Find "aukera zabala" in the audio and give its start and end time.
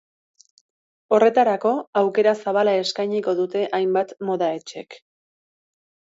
2.01-2.73